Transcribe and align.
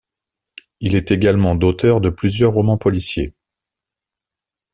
Il 0.79 0.95
est 0.95 1.11
également 1.11 1.53
d'auteur 1.53 2.01
de 2.01 2.09
plusieurs 2.09 2.53
romans 2.53 2.79
policiers. 2.79 3.35